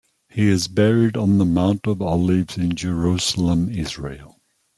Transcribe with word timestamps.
He 0.31 0.47
is 0.47 0.67
buried 0.67 1.15
on 1.15 1.37
the 1.37 1.45
Mount 1.45 1.85
of 1.85 2.01
Olives 2.01 2.57
in 2.57 2.73
Jerusalem, 2.75 3.69
Israel. 3.69 4.41